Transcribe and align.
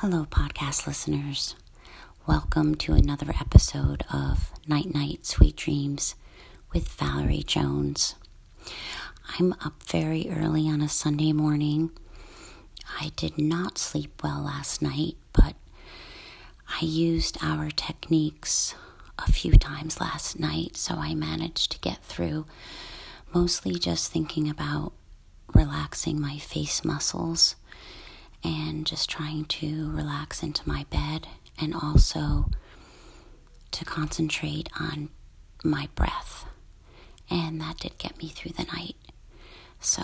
Hello, 0.00 0.26
podcast 0.30 0.86
listeners. 0.86 1.56
Welcome 2.24 2.76
to 2.76 2.92
another 2.92 3.32
episode 3.40 4.04
of 4.12 4.52
Night 4.64 4.94
Night 4.94 5.26
Sweet 5.26 5.56
Dreams 5.56 6.14
with 6.72 6.86
Valerie 6.88 7.42
Jones. 7.44 8.14
I'm 9.40 9.54
up 9.54 9.82
very 9.82 10.30
early 10.30 10.68
on 10.68 10.80
a 10.82 10.88
Sunday 10.88 11.32
morning. 11.32 11.90
I 13.00 13.10
did 13.16 13.38
not 13.38 13.76
sleep 13.76 14.22
well 14.22 14.40
last 14.40 14.80
night, 14.80 15.16
but 15.32 15.56
I 16.80 16.84
used 16.84 17.36
our 17.42 17.68
techniques 17.68 18.76
a 19.18 19.32
few 19.32 19.54
times 19.56 20.00
last 20.00 20.38
night, 20.38 20.76
so 20.76 20.94
I 20.94 21.14
managed 21.14 21.72
to 21.72 21.78
get 21.80 22.04
through 22.04 22.46
mostly 23.34 23.74
just 23.80 24.12
thinking 24.12 24.48
about 24.48 24.92
relaxing 25.52 26.20
my 26.20 26.38
face 26.38 26.84
muscles 26.84 27.56
and 28.44 28.86
just 28.86 29.08
trying 29.10 29.44
to 29.46 29.90
relax 29.90 30.42
into 30.42 30.66
my 30.68 30.84
bed 30.90 31.26
and 31.60 31.74
also 31.74 32.46
to 33.70 33.84
concentrate 33.84 34.68
on 34.78 35.10
my 35.64 35.88
breath. 35.94 36.46
And 37.30 37.60
that 37.60 37.78
did 37.78 37.98
get 37.98 38.18
me 38.18 38.28
through 38.28 38.52
the 38.52 38.64
night. 38.64 38.96
So 39.80 40.02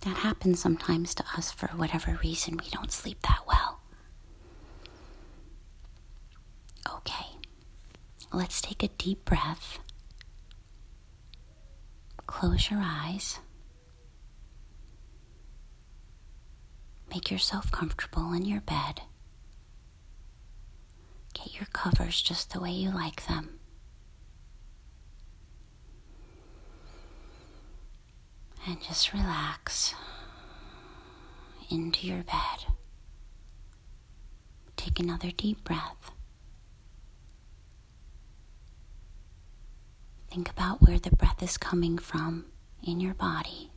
that 0.00 0.18
happens 0.18 0.60
sometimes 0.60 1.14
to 1.16 1.24
us 1.36 1.52
for 1.52 1.68
whatever 1.68 2.18
reason 2.22 2.56
we 2.56 2.68
don't 2.70 2.92
sleep 2.92 3.20
that 3.22 3.40
well. 3.46 3.80
Okay, 6.88 7.26
let's 8.32 8.60
take 8.60 8.82
a 8.82 8.88
deep 8.88 9.24
breath. 9.24 9.78
Close 12.26 12.70
your 12.70 12.80
eyes. 12.82 13.40
Make 17.16 17.30
yourself 17.30 17.72
comfortable 17.72 18.34
in 18.34 18.44
your 18.44 18.60
bed. 18.60 19.00
Get 21.32 21.54
your 21.54 21.64
covers 21.72 22.20
just 22.20 22.52
the 22.52 22.60
way 22.60 22.70
you 22.70 22.90
like 22.90 23.26
them. 23.26 23.58
And 28.66 28.82
just 28.82 29.14
relax 29.14 29.94
into 31.70 32.06
your 32.06 32.22
bed. 32.22 32.74
Take 34.76 35.00
another 35.00 35.30
deep 35.30 35.64
breath. 35.64 36.10
Think 40.30 40.50
about 40.50 40.82
where 40.82 40.98
the 40.98 41.16
breath 41.16 41.42
is 41.42 41.56
coming 41.56 41.96
from 41.96 42.44
in 42.86 43.00
your 43.00 43.14
body. 43.14 43.70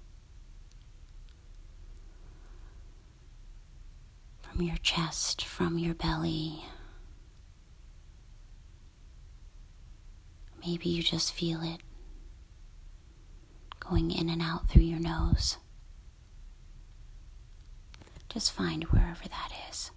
From 4.49 4.61
your 4.61 4.77
chest, 4.77 5.43
from 5.45 5.77
your 5.77 5.93
belly. 5.93 6.63
Maybe 10.65 10.89
you 10.89 11.03
just 11.03 11.33
feel 11.33 11.61
it 11.61 11.81
going 13.79 14.11
in 14.11 14.29
and 14.29 14.41
out 14.41 14.69
through 14.69 14.83
your 14.83 14.99
nose. 14.99 15.57
Just 18.29 18.51
find 18.51 18.83
wherever 18.85 19.27
that 19.27 19.51
is. 19.69 19.91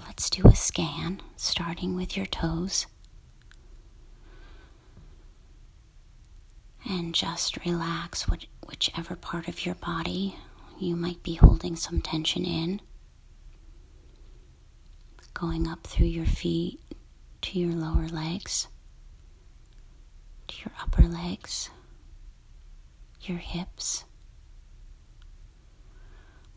Let's 0.00 0.30
do 0.30 0.46
a 0.46 0.54
scan, 0.54 1.20
starting 1.36 1.96
with 1.96 2.16
your 2.16 2.26
toes. 2.26 2.86
And 6.94 7.12
just 7.12 7.56
relax 7.64 8.28
what, 8.28 8.46
whichever 8.68 9.16
part 9.16 9.48
of 9.48 9.66
your 9.66 9.74
body 9.74 10.36
you 10.78 10.94
might 10.94 11.22
be 11.24 11.34
holding 11.34 11.74
some 11.74 12.00
tension 12.00 12.44
in. 12.44 12.80
Going 15.32 15.66
up 15.66 15.84
through 15.84 16.06
your 16.06 16.26
feet 16.26 16.78
to 17.42 17.58
your 17.58 17.72
lower 17.72 18.06
legs, 18.06 18.68
to 20.46 20.54
your 20.64 20.72
upper 20.80 21.02
legs, 21.02 21.68
your 23.22 23.38
hips, 23.38 24.04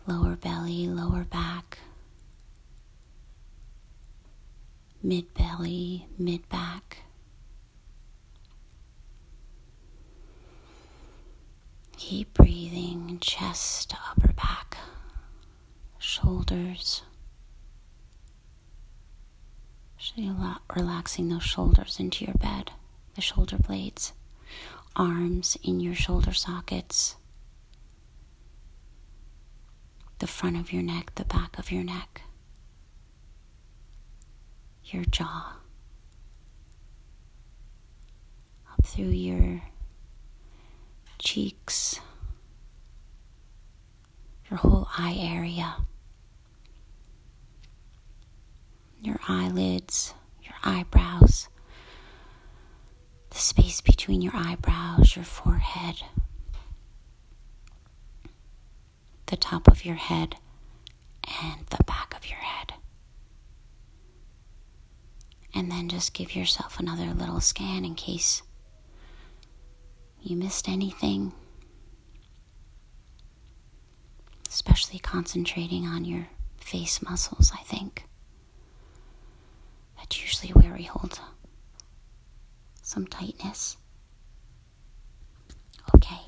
lower 0.05 0.35
belly, 0.35 0.87
lower 0.87 1.23
back, 1.23 1.79
mid 5.01 5.33
belly, 5.33 6.05
mid 6.19 6.47
back 6.49 6.99
Keep 12.09 12.35
breathing, 12.35 13.17
chest 13.19 13.93
upper 14.09 14.31
back, 14.31 14.77
shoulders. 15.99 17.01
Relaxing 20.73 21.27
those 21.27 21.43
shoulders 21.43 21.99
into 21.99 22.23
your 22.23 22.35
bed, 22.35 22.71
the 23.15 23.21
shoulder 23.21 23.57
blades, 23.57 24.13
arms 24.95 25.57
in 25.61 25.81
your 25.81 25.95
shoulder 25.95 26.31
sockets, 26.31 27.17
the 30.19 30.27
front 30.27 30.55
of 30.55 30.71
your 30.71 30.83
neck, 30.83 31.11
the 31.15 31.25
back 31.25 31.59
of 31.59 31.73
your 31.73 31.83
neck, 31.83 32.21
your 34.85 35.03
jaw, 35.03 35.57
up 38.71 38.85
through 38.85 39.09
your 39.09 39.61
cheeks, 41.27 41.99
your 44.49 44.59
whole 44.59 44.87
eye 44.97 45.17
area, 45.19 45.75
your 49.01 49.19
eyelids, 49.27 50.13
your 50.41 50.53
eyebrows, 50.63 51.49
the 53.31 53.37
space 53.37 53.81
between 53.81 54.21
your 54.21 54.31
eyebrows, 54.33 55.17
your 55.17 55.25
forehead, 55.25 55.97
the 59.25 59.35
top 59.35 59.67
of 59.67 59.83
your 59.83 59.95
head, 59.95 60.37
and 61.43 61.65
the 61.71 61.83
back 61.83 62.15
of 62.15 62.29
your 62.29 62.39
head. 62.39 62.73
And 65.53 65.69
then 65.69 65.89
just 65.89 66.13
give 66.13 66.37
yourself 66.37 66.79
another 66.79 67.13
little 67.13 67.41
scan 67.41 67.83
in 67.83 67.95
case 67.95 68.43
you 70.21 70.35
missed 70.35 70.67
anything, 70.67 71.31
especially 74.49 74.99
concentrating 74.99 75.85
on 75.85 76.05
your 76.05 76.27
face 76.57 77.01
muscles, 77.01 77.51
I 77.53 77.63
think. 77.63 78.05
That's 79.97 80.21
usually 80.21 80.51
where 80.53 80.73
we 80.73 80.83
hold 80.83 81.19
some 82.81 83.07
tightness. 83.07 83.77
Okay, 85.95 86.19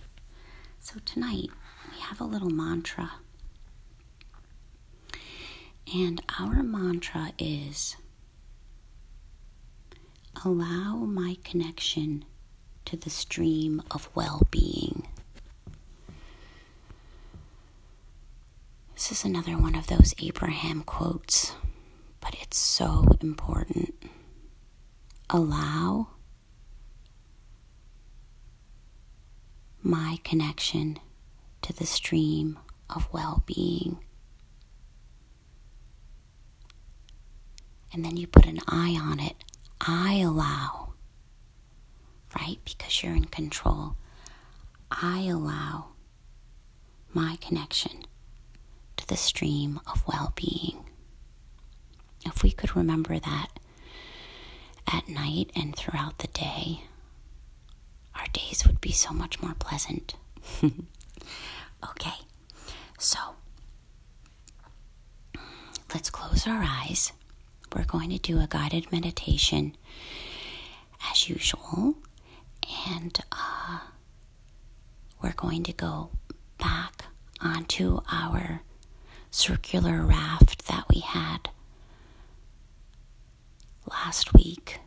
so 0.80 0.96
tonight 1.06 1.50
we 1.94 2.00
have 2.02 2.20
a 2.22 2.26
little 2.26 2.50
mantra. 2.50 3.12
And 5.94 6.22
our 6.40 6.62
mantra 6.64 7.34
is 7.40 7.96
allow 10.46 10.96
my 10.98 11.38
connection 11.44 12.24
to 12.90 12.98
the 12.98 13.10
stream 13.12 13.84
of 13.92 14.10
well 14.16 14.48
being. 14.50 15.08
This 18.96 19.12
is 19.12 19.24
another 19.24 19.60
one 19.60 19.76
of 19.76 19.86
those 19.86 20.16
Abraham 20.18 20.82
quotes, 20.82 21.54
but 22.20 22.34
it's 22.42 22.58
so 22.58 23.06
important. 23.22 23.94
Allow 25.30 26.08
my 29.84 30.18
connection 30.24 30.98
to 31.62 31.72
the 31.72 31.86
stream 31.86 32.58
of 32.90 33.08
well 33.12 33.44
being. 33.46 34.00
And 37.94 38.04
then 38.04 38.18
you 38.18 38.26
put 38.26 38.48
an 38.48 38.62
I 38.68 39.00
on 39.00 39.20
it. 39.20 39.36
I 39.80 40.22
allow 40.26 40.79
right? 42.36 42.58
Because 42.66 43.04
you're 43.04 43.16
in 43.16 43.26
control. 43.26 43.96
I 44.92 45.22
allow 45.24 45.90
my 47.14 47.38
connection 47.42 48.04
to 48.98 49.08
the 49.08 49.18
stream 49.18 49.80
of 49.88 50.08
well 50.08 50.34
being. 50.36 50.86
If 52.26 52.44
we 52.44 52.52
could 52.52 52.76
remember 52.76 53.20
that 53.20 53.48
at 54.92 55.08
night 55.08 55.52
and 55.56 55.76
throughout 55.76 56.20
the 56.20 56.28
day, 56.28 56.84
our 58.16 58.26
days 58.34 58.66
would 58.66 58.82
be 58.82 58.92
so 58.92 59.12
much 59.14 59.42
more 59.42 59.54
pleasant. 59.58 60.16
okay, 60.64 62.16
so 62.98 63.18
let's 65.94 66.10
close 66.10 66.46
our 66.48 66.64
eyes. 66.64 67.12
We're 67.76 67.86
going 67.86 68.10
to 68.10 68.18
do 68.18 68.40
a 68.40 68.48
guided 68.48 68.92
meditation 68.92 69.76
as 71.12 71.30
usual 71.30 71.96
and 72.88 73.20
uh, 73.32 73.80
we're 75.22 75.34
going 75.34 75.64
to 75.64 75.74
go 75.74 76.12
back 76.58 77.06
onto 77.42 78.02
our 78.12 78.62
circular 79.32 80.02
raft 80.02 80.68
that 80.68 80.86
we 80.94 81.00
had 81.00 81.50
last 83.90 84.34
week. 84.34 84.80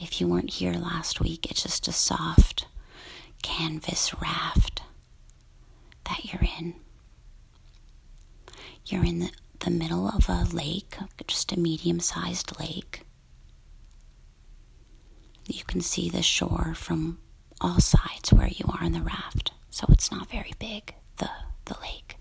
If 0.00 0.20
you 0.20 0.26
weren't 0.26 0.50
here 0.54 0.72
last 0.72 1.20
week, 1.20 1.50
it's 1.50 1.62
just 1.62 1.86
a 1.88 1.92
soft 1.92 2.66
canvas 3.42 4.14
raft 4.20 4.82
that 6.04 6.24
you're 6.24 6.42
in. 6.58 6.74
You're 8.86 9.04
in 9.04 9.20
the, 9.20 9.30
the 9.60 9.70
middle 9.70 10.08
of 10.08 10.28
a 10.28 10.44
lake, 10.52 10.96
just 11.26 11.52
a 11.52 11.58
medium 11.58 12.00
sized 12.00 12.58
lake. 12.58 13.02
You 15.46 15.64
can 15.64 15.80
see 15.80 16.08
the 16.08 16.22
shore 16.22 16.74
from 16.76 17.18
all 17.60 17.80
sides 17.80 18.32
where 18.32 18.48
you 18.48 18.64
are 18.68 18.84
in 18.84 18.92
the 18.92 19.02
raft, 19.02 19.52
so 19.70 19.86
it's 19.90 20.10
not 20.10 20.30
very 20.30 20.52
big, 20.58 20.94
the, 21.18 21.30
the 21.66 21.76
lake. 21.82 22.16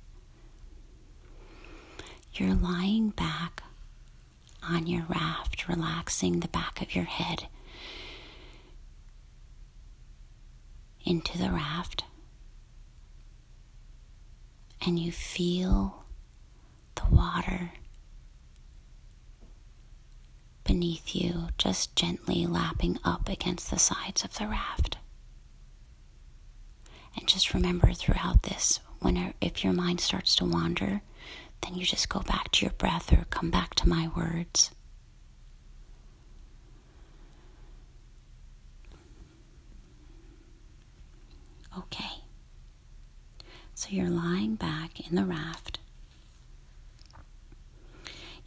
You're 2.33 2.55
lying 2.55 3.09
back 3.09 3.63
on 4.63 4.87
your 4.87 5.05
raft, 5.09 5.67
relaxing 5.67 6.39
the 6.39 6.47
back 6.47 6.81
of 6.81 6.95
your 6.95 7.05
head 7.05 7.47
into 11.03 11.37
the 11.37 11.49
raft, 11.51 12.03
and 14.85 14.97
you 14.99 15.11
feel 15.11 16.05
the 16.95 17.03
water 17.15 17.73
beneath 20.81 21.13
you 21.13 21.47
just 21.59 21.95
gently 21.95 22.47
lapping 22.47 22.97
up 23.03 23.29
against 23.29 23.69
the 23.69 23.77
sides 23.77 24.23
of 24.23 24.35
the 24.39 24.47
raft. 24.47 24.97
And 27.15 27.27
just 27.27 27.53
remember 27.53 27.93
throughout 27.93 28.41
this, 28.41 28.79
when 28.99 29.35
if 29.39 29.63
your 29.63 29.73
mind 29.73 30.01
starts 30.01 30.35
to 30.37 30.45
wander, 30.45 31.03
then 31.61 31.75
you 31.75 31.85
just 31.85 32.09
go 32.09 32.21
back 32.21 32.51
to 32.53 32.65
your 32.65 32.73
breath 32.73 33.13
or 33.13 33.25
come 33.29 33.51
back 33.51 33.75
to 33.75 33.87
my 33.87 34.09
words. 34.17 34.71
Okay. 41.77 42.23
So 43.75 43.89
you're 43.91 44.09
lying 44.09 44.55
back 44.55 45.07
in 45.07 45.15
the 45.15 45.25
raft. 45.25 45.77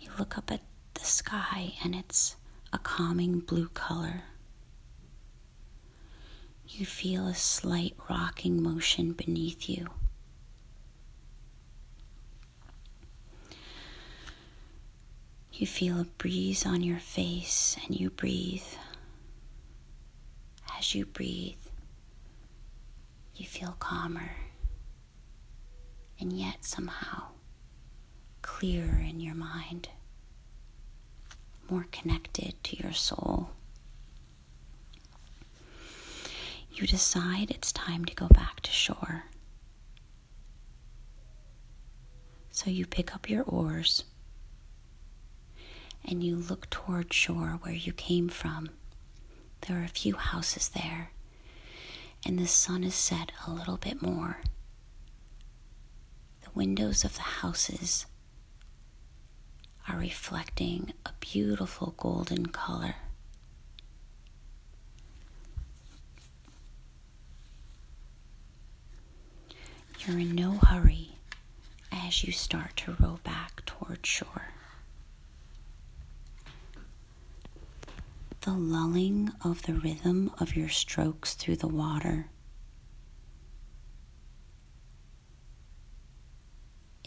You 0.01 0.11
look 0.19 0.37
up 0.37 0.51
at 0.51 0.63
sky 1.05 1.75
and 1.83 1.95
it's 1.95 2.37
a 2.73 2.79
calming 2.79 3.41
blue 3.41 3.69
color. 3.69 4.23
You 6.69 6.87
feel 6.87 7.27
a 7.27 7.35
slight 7.35 7.95
rocking 8.09 8.63
motion 8.63 9.13
beneath 9.13 9.69
you. 9.69 9.89
You 15.53 15.67
feel 15.67 16.01
a 16.01 16.05
breeze 16.05 16.67
on 16.67 16.83
your 16.83 16.99
face 16.99 17.77
and 17.87 17.99
you 17.99 18.11
breathe. 18.11 18.65
As 20.77 20.95
you 20.95 21.07
breathe, 21.07 21.55
you 23.37 23.47
feel 23.47 23.77
calmer 23.79 24.33
and 26.19 26.33
yet 26.33 26.65
somehow 26.65 27.29
clearer 28.43 28.99
in 29.01 29.21
your 29.21 29.35
mind, 29.35 29.89
more 31.75 31.87
connected 31.91 32.55
to 32.63 32.77
your 32.77 32.93
soul. 32.93 33.51
You 36.73 36.87
decide 36.87 37.51
it's 37.51 37.73
time 37.73 38.05
to 38.05 38.15
go 38.15 38.29
back 38.29 38.61
to 38.61 38.71
shore. 38.71 39.25
So 42.53 42.71
you 42.71 42.87
pick 42.87 43.13
up 43.13 43.29
your 43.29 43.43
oars 43.43 44.05
and 46.05 46.23
you 46.23 46.37
look 46.37 46.71
toward 46.71 47.13
shore 47.13 47.59
where 47.63 47.75
you 47.75 47.93
came 47.93 48.29
from. 48.29 48.69
There 49.63 49.81
are 49.81 49.85
a 49.85 49.89
few 49.89 50.15
houses 50.15 50.69
there, 50.69 51.11
and 52.25 52.39
the 52.39 52.47
sun 52.47 52.85
is 52.85 52.95
set 52.95 53.33
a 53.49 53.51
little 53.51 53.79
bit 53.79 54.01
more. 54.01 54.43
The 56.43 56.51
windows 56.55 57.03
of 57.03 57.17
the 57.17 57.23
houses 57.43 58.07
are 59.89 59.99
reflecting 59.99 60.93
a 61.05 61.11
beautiful 61.21 61.95
golden 61.97 62.47
color. 62.47 62.97
You're 70.01 70.19
in 70.19 70.35
no 70.35 70.53
hurry 70.53 71.17
as 71.93 72.25
you 72.25 72.33
start 72.33 72.77
to 72.79 72.97
row 73.01 73.19
back 73.25 73.65
toward 73.65 74.05
shore. 74.07 74.49
the 78.43 78.51
lulling 78.53 79.33
of 79.43 79.63
the 79.63 79.73
rhythm 79.73 80.31
of 80.39 80.55
your 80.55 80.69
strokes 80.69 81.33
through 81.35 81.57
the 81.57 81.69
water 81.69 82.27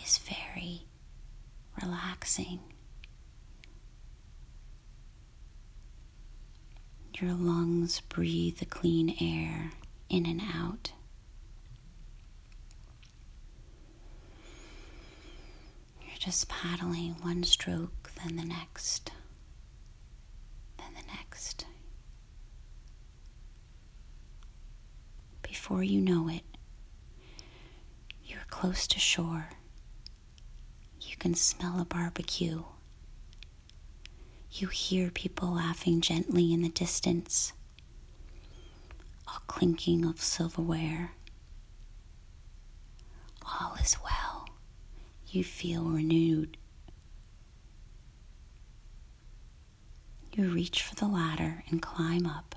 is 0.04 0.18
very 0.18 0.82
relaxing. 1.88 2.60
Your 7.19 7.34
lungs 7.34 8.01
breathe 8.01 8.57
the 8.57 8.66
clean 8.66 9.16
air 9.19 9.72
in 10.10 10.25
and 10.25 10.42
out. 10.42 10.92
You're 16.01 16.18
just 16.19 16.48
paddling 16.48 17.16
one 17.22 17.44
stroke, 17.44 18.12
then 18.24 18.36
the 18.36 18.45
next 18.45 19.12
then 20.78 20.94
the 20.94 21.07
next. 21.12 21.66
Before 25.42 25.83
you 25.83 26.01
know 26.01 26.30
it, 26.30 26.44
you're 28.24 28.45
close 28.50 28.88
to 28.88 29.00
shore. 29.00 29.50
You 31.18 31.22
can 31.22 31.34
smell 31.34 31.80
a 31.81 31.86
barbecue. 31.86 32.64
You 34.52 34.68
hear 34.68 35.10
people 35.10 35.56
laughing 35.56 36.00
gently 36.00 36.54
in 36.54 36.62
the 36.62 36.69
distance, 36.69 37.54
a 39.28 39.40
clinking 39.48 40.06
of 40.06 40.22
silverware. 40.22 41.14
All 43.44 43.76
is 43.81 43.97
well. 44.04 44.47
You 45.28 45.44
feel 45.44 45.86
renewed 45.86 46.57
you 50.33 50.50
reach 50.52 50.83
for 50.83 50.94
the 50.95 51.07
ladder 51.07 51.64
and 51.69 51.81
climb 51.81 52.26
up 52.28 52.56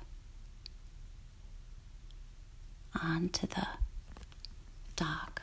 onto 3.02 3.46
the 3.46 3.66
dock, 4.96 5.42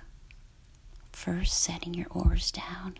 first 1.11 1.61
setting 1.63 1.93
your 1.93 2.07
oars 2.11 2.51
down 2.51 2.99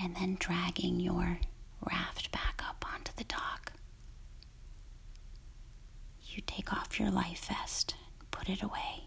and 0.00 0.16
then 0.16 0.36
dragging 0.38 1.00
your 1.00 1.38
raft 1.90 2.30
back 2.32 2.62
up 2.68 2.84
onto 2.92 3.12
the 3.16 3.24
dock. 3.24 3.72
You 6.24 6.42
take 6.46 6.72
off 6.72 6.98
your 6.98 7.10
life 7.10 7.46
vest 7.48 7.94
put 8.30 8.48
it 8.48 8.62
away. 8.62 9.04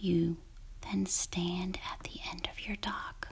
You 0.00 0.36
then 0.82 1.06
stand 1.06 1.78
at 1.92 2.04
the 2.04 2.20
end 2.30 2.48
of 2.50 2.66
your 2.66 2.76
dock. 2.76 3.28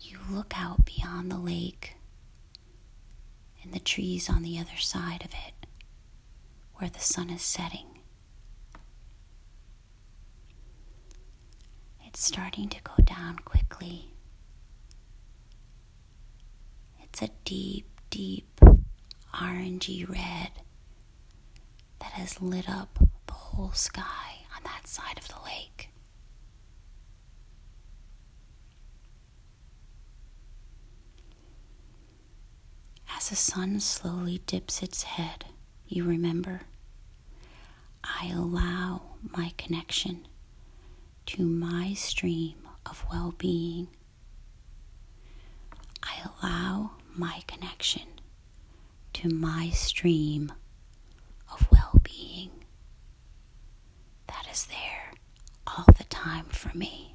You 0.00 0.18
look 0.28 0.54
out 0.56 0.84
beyond 0.84 1.30
the 1.30 1.38
lake 1.38 1.94
and 3.62 3.72
the 3.72 3.78
trees 3.78 4.28
on 4.28 4.42
the 4.42 4.58
other 4.58 4.76
side 4.78 5.22
of 5.24 5.32
it 5.32 5.66
where 6.74 6.90
the 6.90 6.98
sun 6.98 7.30
is 7.30 7.42
setting. 7.42 7.89
It's 12.12 12.24
starting 12.26 12.68
to 12.70 12.80
go 12.82 12.92
down 13.04 13.36
quickly. 13.44 14.10
It's 17.00 17.22
a 17.22 17.28
deep, 17.44 17.86
deep 18.10 18.60
orangey 19.32 20.08
red 20.08 20.50
that 22.00 22.10
has 22.12 22.42
lit 22.42 22.68
up 22.68 22.98
the 23.28 23.32
whole 23.32 23.70
sky 23.70 24.42
on 24.56 24.64
that 24.64 24.88
side 24.88 25.18
of 25.18 25.28
the 25.28 25.36
lake. 25.44 25.90
As 33.16 33.28
the 33.28 33.36
sun 33.36 33.78
slowly 33.78 34.38
dips 34.46 34.82
its 34.82 35.04
head, 35.04 35.44
you 35.86 36.02
remember, 36.04 36.62
I 38.02 38.32
allow 38.34 39.02
my 39.22 39.52
connection 39.56 40.26
to 41.30 41.46
my 41.46 41.92
stream 41.94 42.56
of 42.86 43.04
well 43.10 43.34
being. 43.38 43.88
I 46.02 46.28
allow 46.42 46.92
my 47.14 47.42
connection 47.46 48.02
to 49.14 49.28
my 49.28 49.70
stream 49.70 50.52
of 51.52 51.68
well 51.70 52.00
being 52.02 52.50
that 54.26 54.46
is 54.50 54.66
there 54.66 55.12
all 55.66 55.84
the 55.98 56.04
time 56.04 56.46
for 56.46 56.76
me. 56.76 57.14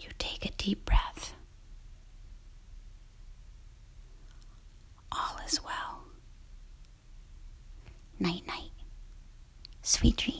You 0.00 0.08
take 0.18 0.44
a 0.44 0.50
deep 0.56 0.84
breath. 0.84 1.34
All 5.10 5.38
is 5.46 5.62
well. 5.64 6.04
Night, 8.20 8.46
night. 8.46 8.70
Sweet 9.98 10.16
dreams. 10.16 10.37